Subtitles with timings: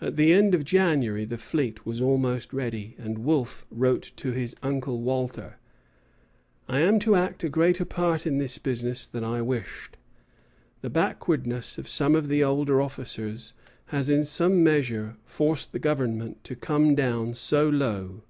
[0.00, 4.56] At the end of January the fleet was almost ready, and Wolfe wrote to his
[4.62, 5.58] uncle Walter:
[6.70, 9.98] "I am to act a greater part in this business than I wished.
[10.80, 13.52] The backwardness of some of the older officers
[13.88, 18.22] has in some measure forced the Government to come down so low.